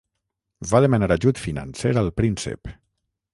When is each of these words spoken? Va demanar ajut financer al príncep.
Va 0.71 0.79
demanar 0.85 1.09
ajut 1.17 1.41
financer 1.43 1.93
al 2.03 2.11
príncep. 2.23 2.73